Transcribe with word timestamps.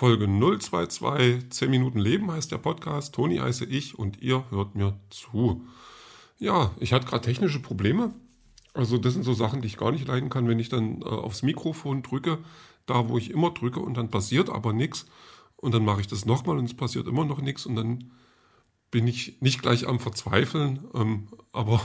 Folge 0.00 0.26
022, 0.26 1.50
10 1.50 1.70
Minuten 1.70 1.98
Leben 1.98 2.32
heißt 2.32 2.50
der 2.50 2.56
Podcast. 2.56 3.14
Toni 3.14 3.36
heiße 3.36 3.66
ich 3.66 3.98
und 3.98 4.22
ihr 4.22 4.46
hört 4.48 4.74
mir 4.74 4.98
zu. 5.10 5.66
Ja, 6.38 6.70
ich 6.80 6.94
hatte 6.94 7.06
gerade 7.06 7.22
technische 7.22 7.60
Probleme. 7.60 8.14
Also 8.72 8.96
das 8.96 9.12
sind 9.12 9.24
so 9.24 9.34
Sachen, 9.34 9.60
die 9.60 9.66
ich 9.66 9.76
gar 9.76 9.92
nicht 9.92 10.08
leiden 10.08 10.30
kann, 10.30 10.48
wenn 10.48 10.58
ich 10.58 10.70
dann 10.70 11.02
äh, 11.02 11.04
aufs 11.04 11.42
Mikrofon 11.42 12.02
drücke, 12.02 12.38
da 12.86 13.10
wo 13.10 13.18
ich 13.18 13.30
immer 13.30 13.50
drücke 13.50 13.80
und 13.80 13.94
dann 13.94 14.08
passiert 14.08 14.48
aber 14.48 14.72
nichts. 14.72 15.04
Und 15.56 15.74
dann 15.74 15.84
mache 15.84 16.00
ich 16.00 16.06
das 16.06 16.24
nochmal 16.24 16.56
und 16.56 16.64
es 16.64 16.74
passiert 16.74 17.06
immer 17.06 17.26
noch 17.26 17.42
nichts 17.42 17.66
und 17.66 17.76
dann 17.76 18.10
bin 18.90 19.06
ich 19.06 19.42
nicht 19.42 19.60
gleich 19.60 19.86
am 19.86 20.00
Verzweifeln, 20.00 20.80
ähm, 20.94 21.28
aber 21.52 21.78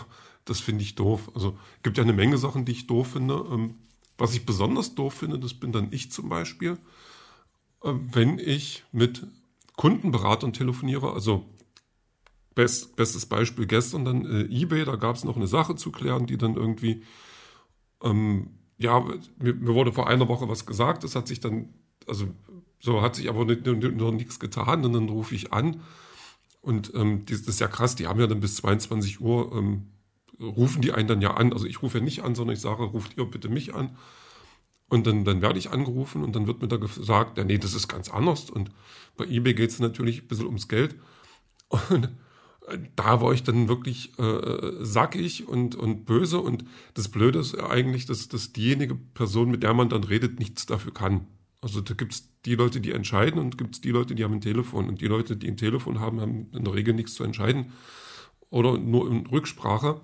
das 0.45 0.61
finde 0.61 0.83
ich 0.83 0.95
doof. 0.95 1.31
Also 1.35 1.57
gibt 1.83 1.97
ja 1.97 2.03
eine 2.05 2.13
Menge 2.13 2.37
Sachen, 2.37 2.63
die 2.63 2.71
ich 2.71 2.87
doof 2.87 3.11
finde. 3.11 3.45
Ähm, 3.51 3.75
was 4.17 4.33
ich 4.33 4.45
besonders 4.45 4.95
doof 4.95 5.15
finde, 5.15 5.37
das 5.37 5.53
bin 5.53 5.73
dann 5.73 5.91
ich 5.91 6.13
zum 6.13 6.29
Beispiel, 6.29 6.77
wenn 7.93 8.39
ich 8.39 8.83
mit 8.91 9.25
Kundenberatern 9.75 10.53
telefoniere. 10.53 11.13
Also 11.13 11.45
best, 12.55 12.95
bestes 12.95 13.25
Beispiel 13.25 13.67
gestern 13.67 14.05
dann 14.05 14.25
äh, 14.25 14.43
eBay, 14.43 14.85
da 14.85 14.95
gab 14.95 15.15
es 15.15 15.23
noch 15.23 15.35
eine 15.35 15.47
Sache 15.47 15.75
zu 15.75 15.91
klären, 15.91 16.25
die 16.25 16.37
dann 16.37 16.55
irgendwie, 16.55 17.03
ähm, 18.03 18.51
ja, 18.77 18.99
mir, 19.37 19.53
mir, 19.53 19.73
wurde 19.73 19.93
vor 19.93 20.07
einer 20.07 20.27
Woche 20.27 20.49
was 20.49 20.65
gesagt, 20.65 21.03
das 21.03 21.15
hat 21.15 21.27
sich 21.27 21.39
dann, 21.39 21.73
also 22.07 22.27
so 22.79 23.01
hat 23.01 23.15
sich 23.15 23.29
aber 23.29 23.45
noch 23.45 24.11
nichts 24.11 24.39
getan 24.39 24.85
und 24.85 24.93
dann 24.93 25.09
rufe 25.09 25.35
ich 25.35 25.53
an 25.53 25.81
und 26.61 26.93
ähm, 26.95 27.25
das 27.29 27.41
ist 27.41 27.59
ja 27.59 27.67
krass, 27.67 27.95
die 27.95 28.07
haben 28.07 28.19
ja 28.19 28.27
dann 28.27 28.39
bis 28.39 28.55
22 28.55 29.21
Uhr 29.21 29.51
ähm, 29.53 29.87
rufen 30.39 30.81
die 30.81 30.91
einen 30.91 31.07
dann 31.07 31.21
ja 31.21 31.35
an. 31.35 31.53
Also 31.53 31.65
ich 31.67 31.81
rufe 31.81 31.99
ja 31.99 32.03
nicht 32.03 32.23
an, 32.23 32.35
sondern 32.35 32.55
ich 32.55 32.61
sage, 32.61 32.83
ruft 32.83 33.17
ihr 33.17 33.25
bitte 33.25 33.49
mich 33.49 33.75
an. 33.75 33.95
Und 34.87 35.07
dann, 35.07 35.25
dann 35.25 35.41
werde 35.41 35.57
ich 35.57 35.71
angerufen 35.71 36.23
und 36.23 36.35
dann 36.35 36.45
wird 36.45 36.61
mir 36.61 36.67
da 36.67 36.77
gesagt, 36.77 37.37
ja, 37.37 37.43
nee, 37.43 37.57
das 37.57 37.73
ist 37.73 37.87
ganz 37.87 38.09
anders. 38.09 38.49
Und 38.49 38.69
bei 39.17 39.25
eBay 39.25 39.53
geht 39.53 39.71
es 39.71 39.79
natürlich 39.79 40.23
ein 40.23 40.27
bisschen 40.27 40.45
ums 40.45 40.67
Geld. 40.67 40.95
Und 41.89 42.09
da 42.95 43.21
war 43.21 43.33
ich 43.33 43.43
dann 43.43 43.67
wirklich 43.67 44.17
äh, 44.19 44.71
sackig 44.81 45.47
und, 45.47 45.75
und 45.75 46.05
böse. 46.05 46.39
Und 46.39 46.65
das 46.93 47.09
Blöde 47.09 47.39
ist 47.39 47.57
eigentlich, 47.59 48.05
dass, 48.05 48.27
dass 48.27 48.53
diejenige 48.53 48.95
Person, 48.95 49.51
mit 49.51 49.63
der 49.63 49.73
man 49.73 49.89
dann 49.89 50.03
redet, 50.03 50.39
nichts 50.39 50.65
dafür 50.65 50.93
kann. 50.93 51.27
Also 51.61 51.81
da 51.81 51.93
gibt 51.93 52.13
es 52.13 52.29
die 52.45 52.55
Leute, 52.55 52.79
die 52.79 52.91
entscheiden 52.91 53.39
und 53.39 53.57
gibt 53.57 53.75
es 53.75 53.81
die 53.81 53.91
Leute, 53.91 54.15
die 54.15 54.23
haben 54.23 54.33
ein 54.33 54.41
Telefon. 54.41 54.87
Und 54.87 55.01
die 55.01 55.07
Leute, 55.07 55.35
die 55.37 55.47
ein 55.47 55.57
Telefon 55.57 55.99
haben, 55.99 56.21
haben 56.21 56.47
in 56.53 56.63
der 56.63 56.73
Regel 56.73 56.93
nichts 56.93 57.15
zu 57.15 57.23
entscheiden. 57.23 57.71
Oder 58.49 58.77
nur 58.77 59.09
in 59.09 59.25
Rücksprache. 59.25 60.01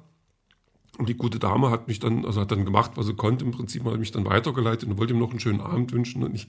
Und 1.01 1.09
die 1.09 1.15
gute 1.15 1.39
Dame 1.39 1.71
hat 1.71 1.87
mich 1.87 1.97
dann, 1.97 2.25
also 2.27 2.41
hat 2.41 2.51
dann 2.51 2.63
gemacht, 2.63 2.91
was 2.93 3.07
sie 3.07 3.15
konnte, 3.15 3.43
im 3.43 3.49
Prinzip 3.49 3.83
hat 3.85 3.97
mich 3.97 4.11
dann 4.11 4.23
weitergeleitet 4.23 4.87
und 4.87 4.99
wollte 4.99 5.15
ihm 5.15 5.19
noch 5.19 5.31
einen 5.31 5.39
schönen 5.39 5.59
Abend 5.59 5.91
wünschen. 5.93 6.21
Und 6.21 6.35
ich 6.35 6.47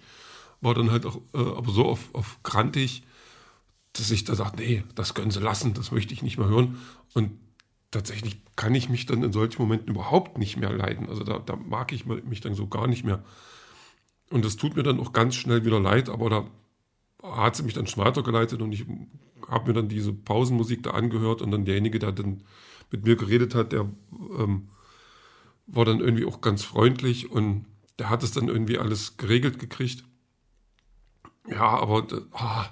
war 0.60 0.74
dann 0.74 0.90
halt 0.90 1.06
auch, 1.06 1.22
äh, 1.32 1.38
aber 1.38 1.72
so 1.72 1.86
auf, 1.86 2.14
auf 2.14 2.42
grantig, 2.42 3.02
dass 3.94 4.10
ich 4.10 4.24
da 4.24 4.34
sagte, 4.34 4.62
nee, 4.62 4.84
das 4.94 5.14
können 5.14 5.30
sie 5.30 5.40
lassen, 5.40 5.72
das 5.72 5.90
möchte 5.90 6.12
ich 6.12 6.22
nicht 6.22 6.36
mehr 6.36 6.48
hören. 6.48 6.76
Und 7.14 7.30
tatsächlich 7.92 8.42
kann 8.54 8.74
ich 8.74 8.90
mich 8.90 9.06
dann 9.06 9.22
in 9.22 9.32
solchen 9.32 9.62
Momenten 9.62 9.88
überhaupt 9.88 10.36
nicht 10.36 10.58
mehr 10.58 10.70
leiden. 10.70 11.08
Also 11.08 11.24
da, 11.24 11.38
da 11.38 11.56
mag 11.56 11.90
ich 11.92 12.04
mich 12.04 12.42
dann 12.42 12.54
so 12.54 12.66
gar 12.66 12.88
nicht 12.88 13.04
mehr. 13.04 13.24
Und 14.28 14.44
das 14.44 14.56
tut 14.56 14.76
mir 14.76 14.82
dann 14.82 15.00
auch 15.00 15.14
ganz 15.14 15.34
schnell 15.34 15.64
wieder 15.64 15.80
leid, 15.80 16.10
aber 16.10 16.28
da 16.28 16.46
hat 17.22 17.56
sie 17.56 17.62
mich 17.62 17.72
dann 17.72 17.86
schon 17.86 18.04
weitergeleitet 18.04 18.60
und 18.60 18.72
ich 18.72 18.84
habe 19.48 19.68
mir 19.68 19.72
dann 19.72 19.88
diese 19.88 20.12
Pausenmusik 20.12 20.82
da 20.82 20.90
angehört 20.90 21.40
und 21.40 21.52
dann 21.52 21.64
derjenige, 21.64 21.98
der 21.98 22.12
dann 22.12 22.42
mit 22.92 23.04
mir 23.04 23.16
geredet 23.16 23.54
hat, 23.54 23.72
der 23.72 23.88
ähm, 24.38 24.68
war 25.66 25.84
dann 25.84 26.00
irgendwie 26.00 26.26
auch 26.26 26.40
ganz 26.40 26.62
freundlich 26.62 27.30
und 27.30 27.66
der 27.98 28.10
hat 28.10 28.22
es 28.22 28.32
dann 28.32 28.48
irgendwie 28.48 28.78
alles 28.78 29.16
geregelt 29.16 29.58
gekriegt. 29.58 30.04
Ja, 31.48 31.68
aber 31.68 32.06
ah, 32.32 32.68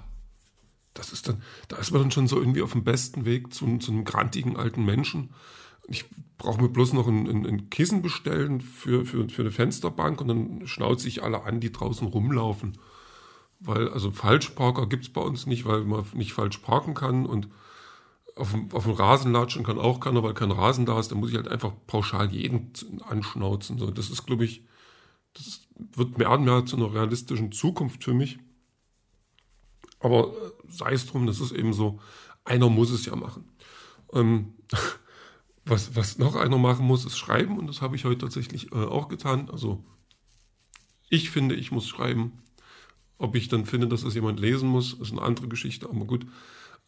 das 0.93 1.11
ist 1.11 1.27
dann, 1.27 1.41
da 1.67 1.77
ist 1.77 1.91
man 1.91 2.01
dann 2.01 2.11
schon 2.11 2.27
so 2.27 2.39
irgendwie 2.39 2.61
auf 2.61 2.73
dem 2.73 2.83
besten 2.83 3.25
Weg 3.25 3.53
zu, 3.53 3.77
zu 3.77 3.91
einem 3.91 4.05
grantigen 4.05 4.55
alten 4.55 4.85
Menschen. 4.85 5.33
Ich 5.87 6.05
brauche 6.37 6.61
mir 6.61 6.69
bloß 6.69 6.93
noch 6.93 7.07
ein, 7.07 7.27
ein, 7.27 7.45
ein, 7.45 7.69
Kissen 7.69 8.01
bestellen 8.01 8.61
für, 8.61 9.05
für, 9.05 9.27
für 9.29 9.41
eine 9.41 9.51
Fensterbank 9.51 10.21
und 10.21 10.27
dann 10.27 10.67
schnauze 10.67 11.07
ich 11.07 11.23
alle 11.23 11.43
an, 11.43 11.59
die 11.59 11.71
draußen 11.71 12.07
rumlaufen. 12.07 12.77
Weil, 13.59 13.89
also 13.89 14.11
Falschparker 14.11 14.87
gibt 14.87 15.03
es 15.03 15.13
bei 15.13 15.21
uns 15.21 15.45
nicht, 15.45 15.65
weil 15.65 15.83
man 15.83 16.05
nicht 16.13 16.33
falsch 16.33 16.57
parken 16.59 16.93
kann 16.93 17.25
und 17.25 17.47
auf 18.35 18.51
dem, 18.51 18.71
auf 18.71 18.83
dem 18.83 18.93
Rasen 18.93 19.33
latschen 19.33 19.63
kann 19.63 19.79
auch 19.79 19.99
keiner, 19.99 20.23
weil 20.23 20.33
kein 20.33 20.51
Rasen 20.51 20.85
da 20.85 20.99
ist. 20.99 21.11
Da 21.11 21.15
muss 21.15 21.29
ich 21.29 21.35
halt 21.35 21.47
einfach 21.47 21.73
pauschal 21.87 22.31
jeden 22.31 22.71
anschnauzen. 23.07 23.77
So, 23.77 23.91
das 23.91 24.09
ist, 24.09 24.25
glaube 24.25 24.45
ich, 24.45 24.63
das 25.33 25.61
wird 25.77 26.17
mehr 26.17 26.31
und 26.31 26.45
mehr 26.45 26.65
zu 26.65 26.77
einer 26.77 26.93
realistischen 26.93 27.51
Zukunft 27.51 28.03
für 28.03 28.13
mich. 28.13 28.39
Aber 29.99 30.29
äh, 30.29 30.51
sei 30.69 30.93
es 30.93 31.05
drum, 31.05 31.27
das 31.27 31.39
ist 31.39 31.51
eben 31.51 31.73
so, 31.73 31.99
einer 32.43 32.69
muss 32.69 32.89
es 32.89 33.05
ja 33.05 33.15
machen. 33.15 33.45
Ähm, 34.13 34.53
was, 35.65 35.95
was 35.95 36.17
noch 36.17 36.35
einer 36.35 36.57
machen 36.57 36.85
muss, 36.85 37.05
ist 37.05 37.17
schreiben 37.17 37.57
und 37.57 37.67
das 37.67 37.81
habe 37.81 37.95
ich 37.95 38.05
heute 38.05 38.19
tatsächlich 38.19 38.71
äh, 38.71 38.75
auch 38.75 39.07
getan. 39.07 39.49
Also 39.49 39.83
ich 41.09 41.29
finde, 41.29 41.55
ich 41.55 41.71
muss 41.71 41.87
schreiben. 41.87 42.33
Ob 43.17 43.35
ich 43.35 43.49
dann 43.49 43.67
finde, 43.67 43.87
dass 43.87 44.01
das 44.01 44.15
jemand 44.15 44.39
lesen 44.39 44.67
muss, 44.67 44.93
ist 44.93 45.11
eine 45.11 45.21
andere 45.21 45.47
Geschichte, 45.47 45.87
aber 45.87 46.05
gut. 46.05 46.25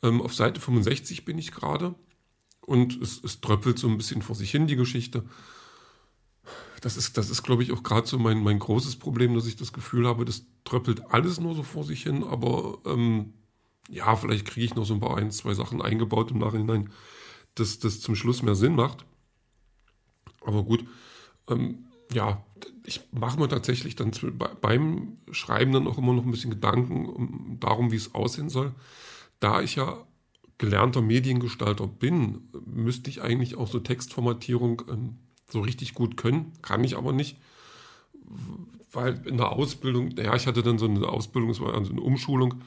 Ähm, 0.03 0.21
auf 0.21 0.35
Seite 0.35 0.59
65 0.59 1.25
bin 1.25 1.37
ich 1.37 1.51
gerade 1.51 1.95
und 2.61 3.01
es, 3.01 3.23
es 3.23 3.41
tröpfelt 3.41 3.79
so 3.79 3.87
ein 3.87 3.97
bisschen 3.97 4.21
vor 4.21 4.35
sich 4.35 4.51
hin, 4.51 4.67
die 4.67 4.75
Geschichte. 4.75 5.23
Das 6.81 6.97
ist, 6.97 7.17
das 7.17 7.29
ist 7.29 7.43
glaube 7.43 7.63
ich, 7.63 7.71
auch 7.71 7.81
gerade 7.81 8.05
so 8.05 8.19
mein, 8.19 8.43
mein 8.43 8.59
großes 8.59 8.97
Problem, 8.97 9.33
dass 9.33 9.47
ich 9.47 9.55
das 9.55 9.71
Gefühl 9.71 10.05
habe, 10.05 10.25
das 10.25 10.45
tröppelt 10.65 11.09
alles 11.11 11.39
nur 11.39 11.55
so 11.55 11.63
vor 11.63 11.85
sich 11.85 12.03
hin, 12.03 12.25
aber 12.25 12.79
ähm, 12.85 13.33
ja, 13.89 14.15
vielleicht 14.17 14.45
kriege 14.45 14.65
ich 14.65 14.75
noch 14.75 14.85
so 14.85 14.93
ein 14.93 14.99
paar 14.99 15.17
ein, 15.17 15.31
zwei 15.31 15.53
Sachen 15.53 15.81
eingebaut 15.81 16.31
im 16.31 16.39
Nachhinein, 16.39 16.91
dass 17.55 17.79
das 17.79 18.01
zum 18.01 18.15
Schluss 18.15 18.43
mehr 18.43 18.55
Sinn 18.55 18.75
macht. 18.75 19.05
Aber 20.41 20.63
gut, 20.63 20.85
ähm, 21.47 21.85
ja, 22.11 22.45
ich 22.85 23.01
mache 23.11 23.39
mir 23.39 23.47
tatsächlich 23.47 23.95
dann 23.95 24.11
beim 24.61 25.17
Schreiben 25.31 25.71
dann 25.71 25.87
auch 25.87 25.97
immer 25.97 26.13
noch 26.13 26.25
ein 26.25 26.31
bisschen 26.31 26.51
Gedanken 26.51 27.07
um, 27.07 27.57
darum, 27.61 27.91
wie 27.91 27.97
es 27.97 28.13
aussehen 28.13 28.49
soll 28.49 28.73
da 29.39 29.61
ich 29.61 29.75
ja 29.75 30.05
gelernter 30.57 31.01
Mediengestalter 31.01 31.87
bin, 31.87 32.49
müsste 32.65 33.09
ich 33.09 33.21
eigentlich 33.21 33.55
auch 33.55 33.67
so 33.67 33.79
Textformatierung 33.79 34.83
ähm, 34.89 35.17
so 35.49 35.61
richtig 35.61 35.93
gut 35.93 36.17
können. 36.17 36.53
Kann 36.61 36.83
ich 36.83 36.97
aber 36.97 37.11
nicht, 37.11 37.37
weil 38.91 39.25
in 39.27 39.37
der 39.37 39.51
Ausbildung, 39.51 40.09
naja, 40.09 40.35
ich 40.35 40.47
hatte 40.47 40.63
dann 40.63 40.77
so 40.77 40.85
eine 40.85 41.07
Ausbildung, 41.07 41.49
es 41.49 41.59
war 41.59 41.73
also 41.73 41.91
eine 41.91 42.01
Umschulung, 42.01 42.63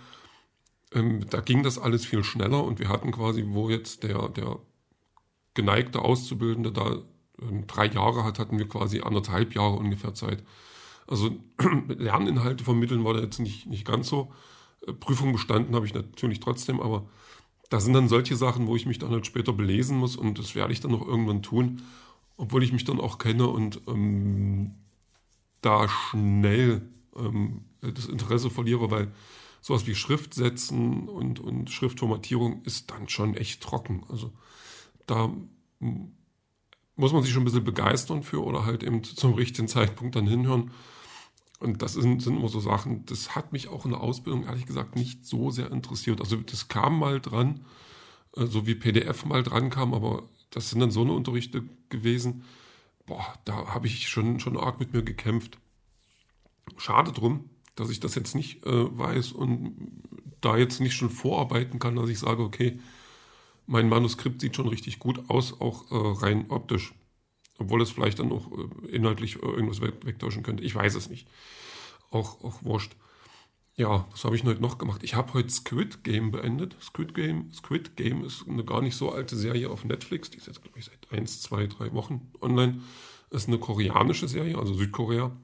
ähm, 0.92 1.24
da 1.30 1.40
ging 1.40 1.62
das 1.62 1.78
alles 1.78 2.04
viel 2.04 2.24
schneller 2.24 2.62
und 2.64 2.78
wir 2.78 2.88
hatten 2.88 3.12
quasi, 3.12 3.44
wo 3.48 3.70
jetzt 3.70 4.02
der, 4.02 4.28
der 4.28 4.58
geneigte 5.54 6.02
Auszubildende 6.02 6.72
da 6.72 7.02
ähm, 7.40 7.66
drei 7.66 7.86
Jahre 7.86 8.24
hat, 8.24 8.38
hatten 8.38 8.58
wir 8.58 8.68
quasi 8.68 9.00
anderthalb 9.00 9.54
Jahre 9.54 9.76
ungefähr 9.76 10.14
Zeit. 10.14 10.44
Also 11.06 11.30
Lerninhalte 11.88 12.64
vermitteln 12.64 13.04
war 13.04 13.14
da 13.14 13.20
jetzt 13.20 13.38
nicht, 13.38 13.66
nicht 13.66 13.86
ganz 13.86 14.08
so. 14.08 14.32
Prüfung 15.00 15.32
bestanden 15.32 15.74
habe 15.74 15.86
ich 15.86 15.94
natürlich 15.94 16.40
trotzdem, 16.40 16.80
aber 16.80 17.08
da 17.70 17.80
sind 17.80 17.94
dann 17.94 18.08
solche 18.08 18.36
Sachen, 18.36 18.66
wo 18.66 18.76
ich 18.76 18.86
mich 18.86 18.98
dann 18.98 19.10
halt 19.10 19.26
später 19.26 19.52
belesen 19.52 19.98
muss 19.98 20.16
und 20.16 20.38
das 20.38 20.54
werde 20.54 20.72
ich 20.72 20.80
dann 20.80 20.92
noch 20.92 21.06
irgendwann 21.06 21.42
tun, 21.42 21.82
obwohl 22.36 22.62
ich 22.62 22.72
mich 22.72 22.84
dann 22.84 23.00
auch 23.00 23.18
kenne 23.18 23.48
und 23.48 23.80
ähm, 23.88 24.74
da 25.62 25.88
schnell 25.88 26.88
ähm, 27.16 27.64
das 27.80 28.06
Interesse 28.06 28.50
verliere, 28.50 28.90
weil 28.90 29.12
sowas 29.60 29.86
wie 29.86 29.94
Schriftsetzen 29.94 31.08
und, 31.08 31.40
und 31.40 31.70
Schriftformatierung 31.70 32.62
ist 32.62 32.90
dann 32.90 33.08
schon 33.08 33.34
echt 33.34 33.62
trocken. 33.62 34.04
Also 34.08 34.32
da 35.06 35.32
muss 36.96 37.12
man 37.12 37.22
sich 37.22 37.32
schon 37.32 37.42
ein 37.42 37.46
bisschen 37.46 37.64
begeistern 37.64 38.22
für 38.22 38.44
oder 38.44 38.64
halt 38.64 38.82
eben 38.82 39.02
zum 39.02 39.34
richtigen 39.34 39.68
Zeitpunkt 39.68 40.14
dann 40.14 40.26
hinhören. 40.26 40.70
Und 41.58 41.80
das 41.82 41.94
sind, 41.94 42.22
sind 42.22 42.36
immer 42.36 42.48
so 42.48 42.60
Sachen, 42.60 43.06
das 43.06 43.34
hat 43.34 43.52
mich 43.52 43.68
auch 43.68 43.84
in 43.84 43.92
der 43.92 44.00
Ausbildung 44.00 44.44
ehrlich 44.44 44.66
gesagt 44.66 44.94
nicht 44.94 45.24
so 45.24 45.50
sehr 45.50 45.70
interessiert. 45.72 46.20
Also 46.20 46.36
das 46.36 46.68
kam 46.68 46.98
mal 46.98 47.20
dran, 47.20 47.64
äh, 48.36 48.46
so 48.46 48.66
wie 48.66 48.74
PDF 48.74 49.24
mal 49.24 49.42
dran 49.42 49.70
kam, 49.70 49.94
aber 49.94 50.24
das 50.50 50.70
sind 50.70 50.80
dann 50.80 50.90
so 50.90 51.02
eine 51.02 51.12
Unterrichte 51.12 51.64
gewesen, 51.88 52.44
boah, 53.06 53.24
da 53.44 53.68
habe 53.68 53.86
ich 53.86 54.08
schon, 54.08 54.40
schon 54.40 54.56
arg 54.56 54.80
mit 54.80 54.92
mir 54.92 55.02
gekämpft. 55.02 55.58
Schade 56.76 57.12
drum, 57.12 57.48
dass 57.74 57.90
ich 57.90 58.00
das 58.00 58.14
jetzt 58.14 58.34
nicht 58.34 58.64
äh, 58.66 58.98
weiß 58.98 59.32
und 59.32 60.02
da 60.40 60.56
jetzt 60.56 60.80
nicht 60.80 60.94
schon 60.94 61.10
vorarbeiten 61.10 61.78
kann, 61.78 61.96
dass 61.96 62.08
ich 62.10 62.18
sage, 62.18 62.42
okay, 62.42 62.80
mein 63.66 63.88
Manuskript 63.88 64.40
sieht 64.40 64.56
schon 64.56 64.68
richtig 64.68 64.98
gut 64.98 65.28
aus, 65.28 65.60
auch 65.60 65.90
äh, 65.90 66.24
rein 66.24 66.50
optisch. 66.50 66.94
Obwohl 67.58 67.80
es 67.82 67.90
vielleicht 67.90 68.18
dann 68.18 68.32
auch 68.32 68.50
äh, 68.52 68.88
inhaltlich 68.88 69.36
äh, 69.36 69.46
irgendwas 69.46 69.80
wegtauschen 69.80 70.42
könnte. 70.42 70.62
Ich 70.62 70.74
weiß 70.74 70.94
es 70.94 71.08
nicht. 71.08 71.26
Auch, 72.10 72.42
auch 72.44 72.62
wurscht. 72.62 72.96
Ja, 73.76 74.06
was 74.10 74.24
habe 74.24 74.34
ich 74.36 74.44
heute 74.44 74.62
noch 74.62 74.78
gemacht? 74.78 75.02
Ich 75.02 75.14
habe 75.14 75.34
heute 75.34 75.50
Squid 75.50 76.02
Game 76.02 76.30
beendet. 76.30 76.76
Squid 76.80 77.14
Game, 77.14 77.52
Squid 77.52 77.96
Game 77.96 78.24
ist 78.24 78.48
eine 78.48 78.64
gar 78.64 78.80
nicht 78.80 78.96
so 78.96 79.12
alte 79.12 79.36
Serie 79.36 79.68
auf 79.68 79.84
Netflix. 79.84 80.30
Die 80.30 80.38
ist 80.38 80.46
jetzt, 80.46 80.62
glaube 80.62 80.78
ich, 80.78 80.86
seit 80.86 81.12
1, 81.12 81.42
2, 81.42 81.66
3 81.66 81.92
Wochen 81.92 82.32
online. 82.40 82.80
Ist 83.30 83.48
eine 83.48 83.58
koreanische 83.58 84.28
Serie, 84.28 84.56
also 84.56 84.72
Südkorea. 84.72 85.36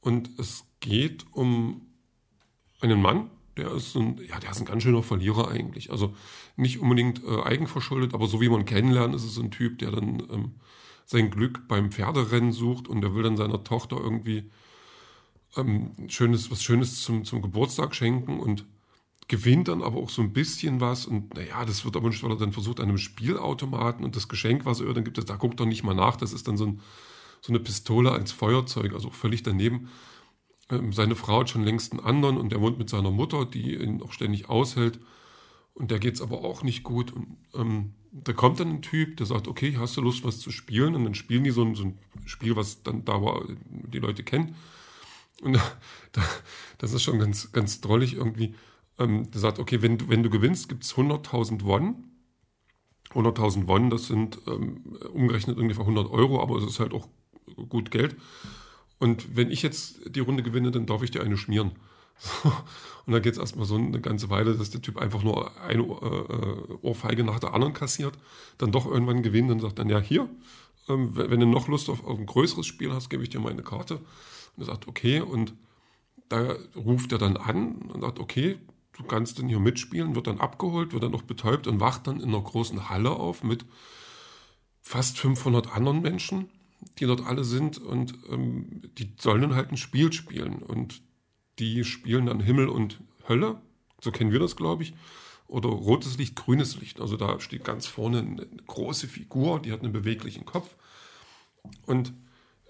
Und 0.00 0.28
es 0.38 0.64
geht 0.80 1.24
um 1.32 1.86
einen 2.80 3.00
Mann, 3.00 3.30
der 3.56 3.70
ist 3.72 3.96
ein, 3.96 4.20
ja, 4.28 4.38
der 4.40 4.50
ist 4.50 4.60
ein 4.60 4.66
ganz 4.66 4.82
schöner 4.82 5.02
Verlierer 5.02 5.48
eigentlich. 5.48 5.90
Also 5.90 6.14
nicht 6.56 6.80
unbedingt 6.80 7.22
äh, 7.24 7.42
eigenverschuldet, 7.42 8.12
aber 8.12 8.26
so 8.26 8.40
wie 8.40 8.48
man 8.48 8.64
kennenlernt, 8.64 9.14
ist 9.14 9.24
es 9.24 9.38
ein 9.38 9.50
Typ, 9.50 9.78
der 9.78 9.92
dann 9.92 10.22
ähm, 10.30 10.54
sein 11.06 11.30
Glück 11.30 11.68
beim 11.68 11.90
Pferderennen 11.90 12.52
sucht 12.52 12.88
und 12.88 13.00
der 13.00 13.14
will 13.14 13.22
dann 13.22 13.36
seiner 13.36 13.64
Tochter 13.64 13.96
irgendwie 13.96 14.50
ähm, 15.56 15.92
schönes, 16.08 16.50
was 16.50 16.62
Schönes 16.62 17.02
zum, 17.02 17.24
zum 17.24 17.42
Geburtstag 17.42 17.94
schenken 17.94 18.40
und 18.40 18.64
gewinnt 19.28 19.68
dann 19.68 19.82
aber 19.82 19.98
auch 19.98 20.10
so 20.10 20.22
ein 20.22 20.32
bisschen 20.32 20.80
was 20.80 21.06
und 21.06 21.34
naja, 21.34 21.64
das 21.64 21.84
wird 21.84 21.96
aber 21.96 22.08
nicht, 22.08 22.22
weil 22.22 22.32
er 22.32 22.36
dann 22.36 22.52
versucht 22.52 22.80
an 22.80 22.88
einem 22.88 22.98
Spielautomaten 22.98 24.04
und 24.04 24.16
das 24.16 24.28
Geschenk, 24.28 24.64
was 24.64 24.80
er 24.80 24.92
dann 24.92 25.04
gibt, 25.04 25.18
da 25.28 25.36
guckt 25.36 25.60
er 25.60 25.66
nicht 25.66 25.84
mal 25.84 25.94
nach, 25.94 26.16
das 26.16 26.32
ist 26.32 26.48
dann 26.48 26.56
so, 26.56 26.66
ein, 26.66 26.80
so 27.40 27.52
eine 27.52 27.60
Pistole 27.60 28.10
als 28.10 28.32
Feuerzeug, 28.32 28.92
also 28.92 29.10
völlig 29.10 29.42
daneben. 29.42 29.88
Ähm, 30.70 30.92
seine 30.92 31.14
Frau 31.14 31.40
hat 31.40 31.50
schon 31.50 31.64
längst 31.64 31.92
einen 31.92 32.00
anderen 32.00 32.36
und 32.36 32.52
er 32.52 32.60
wohnt 32.60 32.78
mit 32.78 32.90
seiner 32.90 33.10
Mutter, 33.10 33.46
die 33.46 33.76
ihn 33.76 34.02
auch 34.02 34.12
ständig 34.12 34.48
aushält 34.48 34.98
und 35.74 35.90
der 35.90 35.98
geht 35.98 36.14
es 36.14 36.22
aber 36.22 36.44
auch 36.44 36.62
nicht 36.62 36.82
gut 36.82 37.12
und 37.12 37.36
ähm, 37.54 37.94
da 38.12 38.34
kommt 38.34 38.60
dann 38.60 38.68
ein 38.68 38.82
Typ, 38.82 39.16
der 39.16 39.26
sagt, 39.26 39.48
okay, 39.48 39.76
hast 39.78 39.96
du 39.96 40.02
Lust, 40.02 40.22
was 40.22 40.38
zu 40.38 40.50
spielen? 40.50 40.94
Und 40.94 41.04
dann 41.04 41.14
spielen 41.14 41.44
die 41.44 41.50
so 41.50 41.64
ein, 41.64 41.74
so 41.74 41.84
ein 41.84 41.98
Spiel, 42.26 42.56
was 42.56 42.82
dann 42.82 43.06
da 43.06 43.22
war, 43.22 43.42
die 43.68 44.00
Leute 44.00 44.22
kennen. 44.22 44.54
Und 45.40 45.54
da, 46.12 46.22
das 46.76 46.92
ist 46.92 47.02
schon 47.02 47.18
ganz, 47.18 47.52
ganz 47.52 47.80
drollig 47.80 48.14
irgendwie 48.14 48.54
ähm, 48.98 49.30
der 49.30 49.40
sagt, 49.40 49.58
okay, 49.58 49.82
wenn 49.82 49.98
du, 49.98 50.08
wenn 50.08 50.22
du 50.22 50.30
gewinnst, 50.30 50.68
gibt 50.68 50.84
es 50.84 50.94
100.000 50.94 51.64
Won. 51.64 52.04
100.000 53.10 53.66
Won, 53.66 53.90
das 53.90 54.06
sind 54.06 54.38
ähm, 54.46 54.96
umgerechnet 55.12 55.58
ungefähr 55.58 55.82
100 55.82 56.10
Euro, 56.10 56.40
aber 56.40 56.56
es 56.56 56.64
ist 56.64 56.80
halt 56.80 56.94
auch 56.94 57.08
gut 57.68 57.90
Geld. 57.90 58.16
Und 58.98 59.36
wenn 59.36 59.50
ich 59.50 59.62
jetzt 59.62 60.14
die 60.14 60.20
Runde 60.20 60.42
gewinne, 60.42 60.70
dann 60.70 60.86
darf 60.86 61.02
ich 61.02 61.10
dir 61.10 61.22
eine 61.22 61.36
schmieren. 61.36 61.72
Und 63.06 63.14
dann 63.14 63.22
geht 63.22 63.32
es 63.32 63.38
erstmal 63.38 63.66
so 63.66 63.74
eine 63.74 64.00
ganze 64.00 64.30
Weile, 64.30 64.54
dass 64.54 64.70
der 64.70 64.80
Typ 64.80 64.96
einfach 64.96 65.22
nur 65.24 65.60
eine 65.60 65.82
äh, 65.82 66.74
Ohrfeige 66.82 67.24
nach 67.24 67.40
der 67.40 67.52
anderen 67.52 67.74
kassiert, 67.74 68.16
dann 68.58 68.70
doch 68.70 68.86
irgendwann 68.86 69.22
gewinnt 69.22 69.50
und 69.50 69.60
sagt 69.60 69.78
dann, 69.80 69.88
ja, 69.88 69.98
hier, 69.98 70.28
ähm, 70.88 71.10
wenn 71.14 71.40
du 71.40 71.46
noch 71.46 71.68
Lust 71.68 71.90
auf, 71.90 72.04
auf, 72.04 72.18
ein 72.18 72.26
größeres 72.26 72.66
Spiel 72.66 72.92
hast, 72.92 73.10
gebe 73.10 73.22
ich 73.22 73.30
dir 73.30 73.40
meine 73.40 73.62
Karte. 73.62 73.96
Und 73.96 74.62
er 74.62 74.66
sagt, 74.66 74.86
okay, 74.86 75.20
und 75.20 75.54
da 76.28 76.54
ruft 76.76 77.12
er 77.12 77.18
dann 77.18 77.36
an 77.36 77.76
und 77.92 78.02
sagt, 78.02 78.20
okay, 78.20 78.58
du 78.96 79.02
kannst 79.04 79.38
dann 79.38 79.48
hier 79.48 79.58
mitspielen, 79.58 80.14
wird 80.14 80.26
dann 80.28 80.38
abgeholt, 80.38 80.92
wird 80.92 81.02
dann 81.02 81.12
noch 81.12 81.22
betäubt 81.22 81.66
und 81.66 81.80
wacht 81.80 82.06
dann 82.06 82.20
in 82.20 82.28
einer 82.28 82.40
großen 82.40 82.88
Halle 82.88 83.10
auf 83.10 83.42
mit 83.42 83.64
fast 84.80 85.18
500 85.18 85.74
anderen 85.74 86.02
Menschen, 86.02 86.50
die 86.98 87.06
dort 87.06 87.26
alle 87.26 87.44
sind 87.44 87.78
und 87.78 88.14
ähm, 88.30 88.82
die 88.98 89.12
sollen 89.18 89.42
dann 89.42 89.54
halt 89.54 89.70
ein 89.70 89.76
Spiel 89.76 90.12
spielen 90.12 90.62
und 90.62 91.02
die 91.58 91.84
spielen 91.84 92.26
dann 92.26 92.40
Himmel 92.40 92.68
und 92.68 93.00
Hölle, 93.28 93.60
so 94.00 94.10
kennen 94.10 94.32
wir 94.32 94.40
das, 94.40 94.56
glaube 94.56 94.82
ich, 94.82 94.94
oder 95.46 95.68
rotes 95.68 96.18
Licht, 96.18 96.34
grünes 96.34 96.80
Licht. 96.80 97.00
Also 97.00 97.16
da 97.16 97.38
steht 97.40 97.64
ganz 97.64 97.86
vorne 97.86 98.20
eine 98.20 98.46
große 98.66 99.06
Figur, 99.06 99.60
die 99.60 99.72
hat 99.72 99.82
einen 99.82 99.92
beweglichen 99.92 100.44
Kopf 100.44 100.74
und 101.86 102.08
äh, 102.08 102.12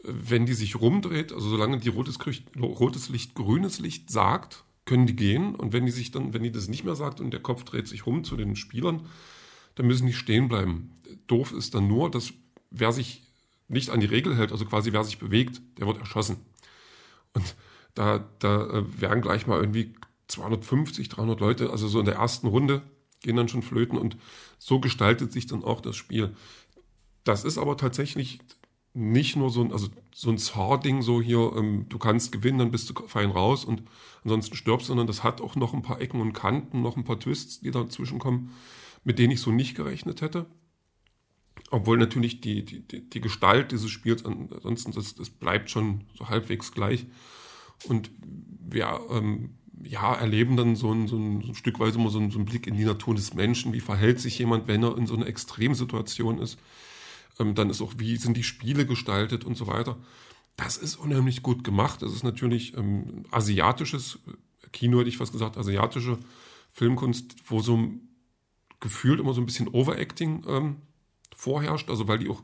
wenn 0.04 0.46
die 0.46 0.54
sich 0.54 0.80
rumdreht, 0.80 1.32
also 1.32 1.48
solange 1.48 1.78
die 1.78 1.88
rotes, 1.88 2.18
rotes 2.60 3.08
Licht, 3.08 3.34
grünes 3.34 3.78
Licht 3.78 4.10
sagt, 4.10 4.64
können 4.84 5.06
die 5.06 5.16
gehen 5.16 5.54
und 5.54 5.72
wenn 5.72 5.86
die 5.86 5.92
sich 5.92 6.10
dann, 6.10 6.34
wenn 6.34 6.42
die 6.42 6.52
das 6.52 6.68
nicht 6.68 6.84
mehr 6.84 6.96
sagt 6.96 7.20
und 7.20 7.30
der 7.30 7.40
Kopf 7.40 7.64
dreht 7.64 7.86
sich 7.86 8.06
rum 8.06 8.24
zu 8.24 8.36
den 8.36 8.56
Spielern, 8.56 9.06
dann 9.76 9.86
müssen 9.86 10.06
die 10.06 10.12
stehen 10.12 10.48
bleiben. 10.48 10.92
Doof 11.28 11.52
ist 11.52 11.74
dann 11.74 11.86
nur, 11.86 12.10
dass 12.10 12.32
wer 12.70 12.92
sich 12.92 13.22
nicht 13.68 13.90
an 13.90 14.00
die 14.00 14.06
Regel 14.06 14.36
hält, 14.36 14.52
also 14.52 14.66
quasi 14.66 14.92
wer 14.92 15.04
sich 15.04 15.18
bewegt, 15.18 15.62
der 15.78 15.86
wird 15.86 15.98
erschossen. 15.98 16.38
Und 17.32 17.54
da, 17.94 18.30
da 18.38 18.66
äh, 18.66 19.00
werden 19.00 19.22
gleich 19.22 19.46
mal 19.46 19.60
irgendwie 19.60 19.94
250, 20.28 21.08
300 21.08 21.40
Leute, 21.40 21.70
also 21.70 21.88
so 21.88 21.98
in 22.00 22.06
der 22.06 22.16
ersten 22.16 22.46
Runde 22.46 22.82
gehen 23.22 23.36
dann 23.36 23.48
schon 23.48 23.62
flöten 23.62 23.98
und 23.98 24.16
so 24.58 24.80
gestaltet 24.80 25.32
sich 25.32 25.46
dann 25.46 25.62
auch 25.64 25.80
das 25.80 25.96
Spiel. 25.96 26.34
Das 27.24 27.44
ist 27.44 27.58
aber 27.58 27.76
tatsächlich 27.76 28.40
nicht 28.94 29.36
nur 29.36 29.50
so 29.50 29.62
ein, 29.62 29.72
also 29.72 29.88
so 30.14 30.30
ein 30.30 30.38
Zar-Ding, 30.38 31.02
so 31.02 31.22
hier, 31.22 31.52
ähm, 31.56 31.86
du 31.88 31.98
kannst 31.98 32.32
gewinnen, 32.32 32.58
dann 32.58 32.70
bist 32.70 32.90
du 32.90 32.94
fein 33.06 33.30
raus 33.30 33.64
und 33.64 33.82
ansonsten 34.22 34.56
stirbst, 34.56 34.88
sondern 34.88 35.06
das 35.06 35.22
hat 35.22 35.40
auch 35.40 35.56
noch 35.56 35.72
ein 35.72 35.82
paar 35.82 36.00
Ecken 36.00 36.20
und 36.20 36.32
Kanten, 36.32 36.82
noch 36.82 36.96
ein 36.96 37.04
paar 37.04 37.18
Twists, 37.18 37.60
die 37.60 37.70
dazwischen 37.70 38.18
kommen, 38.18 38.52
mit 39.04 39.18
denen 39.18 39.32
ich 39.32 39.40
so 39.40 39.50
nicht 39.50 39.74
gerechnet 39.76 40.20
hätte. 40.20 40.46
Obwohl 41.70 41.96
natürlich 41.96 42.42
die, 42.42 42.64
die, 42.64 43.08
die 43.08 43.20
Gestalt 43.20 43.72
dieses 43.72 43.90
Spiels 43.90 44.24
ansonsten, 44.26 44.92
das, 44.92 45.14
das 45.14 45.30
bleibt 45.30 45.70
schon 45.70 46.04
so 46.14 46.28
halbwegs 46.28 46.72
gleich. 46.72 47.06
Und 47.84 48.10
wir 48.20 49.00
ähm, 49.10 49.50
ja, 49.84 50.14
erleben 50.14 50.56
dann 50.56 50.76
so 50.76 50.92
ein, 50.92 51.08
so 51.08 51.16
ein, 51.16 51.42
so 51.42 51.48
ein 51.48 51.54
Stückweise 51.54 51.98
immer 51.98 52.10
so, 52.10 52.18
ein, 52.18 52.30
so 52.30 52.38
einen 52.38 52.46
Blick 52.46 52.66
in 52.66 52.76
die 52.76 52.84
Natur 52.84 53.14
des 53.14 53.34
Menschen. 53.34 53.72
Wie 53.72 53.80
verhält 53.80 54.20
sich 54.20 54.38
jemand, 54.38 54.68
wenn 54.68 54.82
er 54.82 54.96
in 54.96 55.06
so 55.06 55.14
einer 55.14 55.26
Extremsituation 55.26 56.38
ist? 56.38 56.58
Ähm, 57.38 57.54
dann 57.54 57.70
ist 57.70 57.80
auch, 57.82 57.94
wie 57.98 58.16
sind 58.16 58.36
die 58.36 58.44
Spiele 58.44 58.86
gestaltet 58.86 59.44
und 59.44 59.56
so 59.56 59.66
weiter. 59.66 59.96
Das 60.56 60.76
ist 60.76 60.96
unheimlich 60.96 61.42
gut 61.42 61.64
gemacht. 61.64 62.02
Das 62.02 62.12
ist 62.12 62.22
natürlich 62.22 62.76
ähm, 62.76 63.24
asiatisches 63.30 64.18
Kino, 64.72 65.00
hätte 65.00 65.08
ich 65.08 65.18
fast 65.18 65.32
gesagt, 65.32 65.56
asiatische 65.56 66.18
Filmkunst, 66.70 67.36
wo 67.46 67.60
so 67.60 67.90
gefühlt 68.80 69.20
immer 69.20 69.34
so 69.34 69.40
ein 69.40 69.46
bisschen 69.46 69.68
Overacting 69.68 70.44
ähm, 70.48 70.76
vorherrscht, 71.36 71.90
also 71.90 72.08
weil 72.08 72.18
die 72.18 72.28
auch 72.28 72.42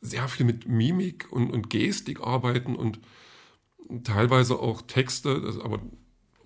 sehr 0.00 0.28
viel 0.28 0.46
mit 0.46 0.66
Mimik 0.66 1.30
und, 1.30 1.50
und 1.50 1.70
Gestik 1.70 2.20
arbeiten 2.20 2.74
und 2.74 3.00
teilweise 4.04 4.58
auch 4.58 4.82
Texte, 4.82 5.60
aber 5.64 5.80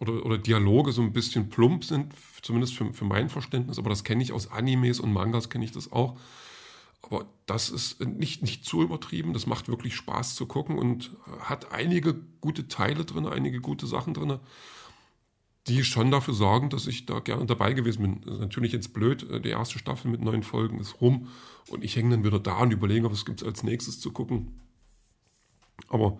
oder, 0.01 0.25
oder 0.25 0.39
Dialoge 0.39 0.93
so 0.93 1.03
ein 1.03 1.13
bisschen 1.13 1.49
plump 1.49 1.85
sind, 1.85 2.13
zumindest 2.43 2.75
für, 2.75 2.93
für 2.93 3.05
mein 3.05 3.29
Verständnis, 3.29 3.79
aber 3.79 3.91
das 3.91 4.05
kenne 4.05 4.23
ich 4.23 4.33
aus 4.33 4.51
Animes 4.51 5.01
und 5.01 5.13
Mangas, 5.13 5.49
kenne 5.49 5.65
ich 5.65 5.73
das 5.73 5.93
auch. 5.93 6.19
Aber 7.03 7.27
das 7.45 7.69
ist 7.69 8.01
nicht, 8.01 8.43
nicht 8.43 8.65
zu 8.65 8.83
übertrieben. 8.83 9.35
Das 9.35 9.47
macht 9.47 9.69
wirklich 9.69 9.95
Spaß 9.95 10.37
zu 10.37 10.47
gucken 10.47 10.79
und 10.79 11.11
hat 11.41 11.71
einige 11.71 12.15
gute 12.41 12.67
Teile 12.67 13.05
drin, 13.05 13.27
einige 13.27 13.61
gute 13.61 13.87
Sachen 13.87 14.15
drin, 14.15 14.39
die 15.67 15.85
schon 15.85 16.11
dafür 16.11 16.33
sorgen, 16.33 16.71
dass 16.71 16.87
ich 16.87 17.05
da 17.05 17.21
gerne 17.21 17.45
dabei 17.45 17.75
gewesen 17.75 18.03
bin. 18.03 18.33
Ist 18.33 18.41
natürlich 18.41 18.73
jetzt 18.73 18.95
blöd. 18.95 19.45
Die 19.45 19.51
erste 19.51 19.79
Staffel 19.79 20.11
mit 20.11 20.23
neun 20.23 20.43
Folgen 20.43 20.81
ist 20.81 21.01
rum 21.03 21.29
und 21.69 21.85
ich 21.85 21.95
hänge 21.97 22.11
dann 22.11 22.25
wieder 22.25 22.41
da 22.41 22.61
und 22.61 22.73
überlege, 22.73 23.11
was 23.11 23.27
gibt 23.27 23.43
es 23.43 23.47
als 23.47 23.63
nächstes 23.63 24.01
zu 24.01 24.11
gucken. 24.11 24.61
Aber 25.89 26.19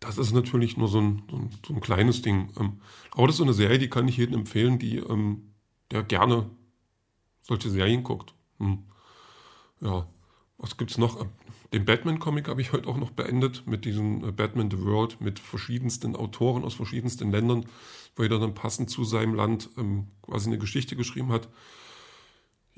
das 0.00 0.16
ist 0.16 0.32
natürlich 0.32 0.76
nur 0.76 0.88
so 0.88 1.00
ein, 1.00 1.22
so 1.30 1.36
ein, 1.36 1.50
so 1.66 1.74
ein 1.74 1.80
kleines 1.80 2.22
Ding. 2.22 2.50
Ähm, 2.58 2.80
aber 3.12 3.26
das 3.26 3.34
ist 3.34 3.38
so 3.38 3.44
eine 3.44 3.52
Serie, 3.52 3.78
die 3.78 3.90
kann 3.90 4.08
ich 4.08 4.16
jedem 4.16 4.40
empfehlen, 4.40 4.78
die, 4.78 4.96
ähm, 4.96 5.52
der 5.90 6.02
gerne 6.02 6.50
solche 7.40 7.70
Serien 7.70 8.02
guckt. 8.02 8.34
Hm. 8.58 8.84
Ja, 9.80 10.06
was 10.58 10.76
gibt 10.76 10.90
es 10.90 10.98
noch? 10.98 11.24
Den 11.72 11.84
Batman-Comic 11.84 12.48
habe 12.48 12.60
ich 12.60 12.72
heute 12.72 12.88
auch 12.88 12.96
noch 12.96 13.10
beendet 13.10 13.66
mit 13.66 13.84
diesem 13.84 14.24
äh, 14.24 14.32
Batman 14.32 14.70
the 14.70 14.82
World 14.82 15.20
mit 15.20 15.38
verschiedensten 15.38 16.16
Autoren 16.16 16.64
aus 16.64 16.74
verschiedensten 16.74 17.30
Ländern, 17.30 17.66
wo 18.16 18.22
jeder 18.22 18.38
dann 18.38 18.54
passend 18.54 18.90
zu 18.90 19.04
seinem 19.04 19.34
Land 19.34 19.70
ähm, 19.76 20.08
quasi 20.22 20.48
eine 20.48 20.58
Geschichte 20.58 20.96
geschrieben 20.96 21.30
hat. 21.30 21.48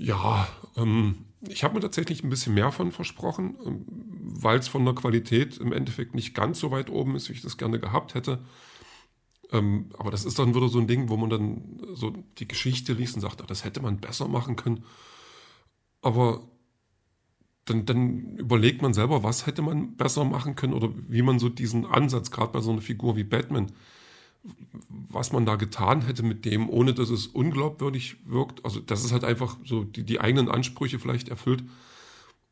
Ja, 0.03 0.49
ähm, 0.77 1.27
ich 1.49 1.63
habe 1.63 1.75
mir 1.75 1.81
tatsächlich 1.81 2.25
ein 2.25 2.29
bisschen 2.31 2.55
mehr 2.55 2.73
von 2.73 2.91
versprochen, 2.91 3.57
ähm, 3.65 3.85
weil 3.87 4.59
es 4.59 4.67
von 4.67 4.85
der 4.85 4.95
Qualität 4.95 5.59
im 5.59 5.73
Endeffekt 5.73 6.15
nicht 6.17 6.35
ganz 6.35 6.59
so 6.59 6.73
weit 6.73 6.91
oben 6.91 7.15
ist, 7.15 7.29
wie 7.29 7.35
ich 7.35 7.43
das 7.43 7.57
gerne 7.57 7.79
gehabt 7.79 8.15
hätte. 8.15 8.41
Ähm, 9.53 9.91
aber 9.97 10.11
das 10.11 10.25
ist 10.25 10.39
dann 10.41 10.55
wieder 10.57 10.69
so 10.69 10.81
ein 10.81 10.89
Ding, 10.89 11.09
wo 11.09 11.17
man 11.17 11.31
dann 11.31 11.81
so 11.95 12.11
die 12.39 12.49
Geschichte 12.49 12.95
liest 12.95 13.15
und 13.15 13.21
sagt, 13.21 13.43
ach, 13.43 13.47
das 13.47 13.65
hätte 13.65 13.81
man 13.81 14.01
besser 14.01 14.27
machen 14.27 14.57
können. 14.57 14.85
Aber 16.01 16.49
dann, 17.67 17.87
dann 17.87 18.39
überlegt 18.39 18.83
man 18.83 18.95
selber, 18.95 19.23
was 19.23 19.47
hätte 19.47 19.63
man 19.63 19.97
besser 19.97 20.25
machen 20.25 20.57
können 20.57 20.75
oder 20.75 20.91
wie 21.09 21.23
man 21.23 21.39
so 21.39 21.49
diesen 21.49 21.87
Ansatz, 21.87 22.33
gerade 22.33 22.53
bei 22.53 22.61
so 22.61 22.73
einer 22.73 22.81
Figur 22.81 23.15
wie 23.17 23.25
Batman, 23.25 23.71
was 24.89 25.33
man 25.33 25.47
da 25.47 25.57
getan 25.57 26.03
hätte 26.03 26.23
mit 26.23 26.45
dem, 26.45 26.69
ohne 26.69 26.95
dass 26.95 27.11
es 27.11 27.27
unglaubwürdig 27.27 28.17
wirkt. 28.25 28.65
Also, 28.65 28.81
dass 28.81 29.05
es 29.05 29.13
halt 29.13 29.25
einfach 29.25 29.59
so 29.65 29.85
die, 29.85 30.05
die 30.05 30.21
eigenen 30.21 30.49
Ansprüche 30.49 30.99
vielleicht 30.99 31.29
erfüllt. 31.29 31.65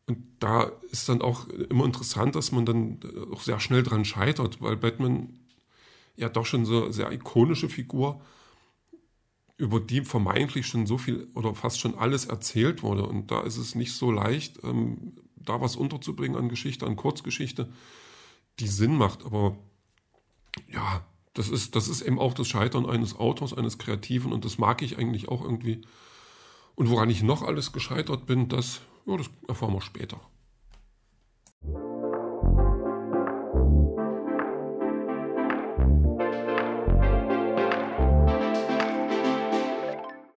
Und 0.07 0.19
da 0.39 0.71
ist 0.91 1.09
dann 1.09 1.23
auch 1.23 1.49
immer 1.49 1.85
interessant, 1.85 2.35
dass 2.35 2.53
man 2.53 2.67
dann 2.67 3.01
auch 3.33 3.43
sehr 3.43 3.61
schnell 3.61 3.83
dran 3.83 4.05
scheitert, 4.05 4.61
weil 4.61 4.77
Batman 4.77 5.39
ja 6.17 6.29
doch 6.29 6.47
schon 6.47 6.65
so 6.65 6.85
eine 6.85 6.93
sehr 6.93 7.11
ikonische 7.13 7.69
Figur 7.69 8.21
ist 8.21 8.27
über 9.61 9.79
die 9.79 10.01
vermeintlich 10.01 10.67
schon 10.67 10.87
so 10.87 10.97
viel 10.97 11.29
oder 11.35 11.55
fast 11.55 11.79
schon 11.79 11.95
alles 11.95 12.25
erzählt 12.25 12.83
wurde. 12.83 13.05
Und 13.07 13.31
da 13.31 13.43
ist 13.43 13.59
es 13.59 13.75
nicht 13.75 13.93
so 13.93 14.11
leicht, 14.11 14.59
ähm, 14.65 15.13
da 15.37 15.61
was 15.61 15.77
unterzubringen 15.77 16.39
an 16.39 16.49
Geschichte, 16.49 16.87
an 16.87 16.97
Kurzgeschichte, 16.97 17.71
die 18.59 18.67
Sinn 18.67 18.97
macht. 18.97 19.23
Aber 19.25 19.59
ja, 20.67 21.05
das 21.35 21.49
ist, 21.49 21.77
das 21.77 21.89
ist 21.89 22.03
eben 22.03 22.19
auch 22.19 22.35
das 22.35 22.49
Scheitern 22.49 22.87
eines 22.87 23.17
Autors, 23.17 23.55
eines 23.55 23.79
Kreativen 23.79 24.33
und 24.33 24.45
das 24.45 24.59
mag 24.59 24.83
ich 24.83 24.99
eigentlich 24.99 25.29
auch 25.29 25.43
irgendwie. 25.43 25.83
Und 26.75 26.91
woran 26.91 27.11
ich 27.11 27.23
noch 27.23 27.43
alles 27.43 27.73
gescheitert 27.73 28.27
bin, 28.27 28.49
das, 28.49 28.81
ja, 29.07 29.17
das 29.17 29.31
erfahren 29.49 29.75
wir 29.75 29.81
später. 29.81 30.21